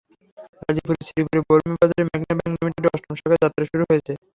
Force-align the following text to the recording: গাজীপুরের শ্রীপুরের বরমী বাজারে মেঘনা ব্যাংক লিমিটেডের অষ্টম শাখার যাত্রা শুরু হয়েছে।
গাজীপুরের 0.61 1.05
শ্রীপুরের 1.07 1.43
বরমী 1.47 1.75
বাজারে 1.81 2.03
মেঘনা 2.07 2.33
ব্যাংক 2.37 2.53
লিমিটেডের 2.55 2.93
অষ্টম 2.95 3.13
শাখার 3.17 3.41
যাত্রা 3.43 3.63
শুরু 3.71 3.83
হয়েছে। 3.89 4.13